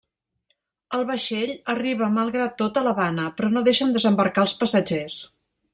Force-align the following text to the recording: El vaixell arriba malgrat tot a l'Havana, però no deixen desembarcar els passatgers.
El 0.99 1.03
vaixell 1.09 1.53
arriba 1.75 2.09
malgrat 2.17 2.57
tot 2.65 2.81
a 2.81 2.85
l'Havana, 2.89 3.29
però 3.39 3.55
no 3.59 3.67
deixen 3.69 3.97
desembarcar 3.99 4.49
els 4.49 4.61
passatgers. 4.65 5.25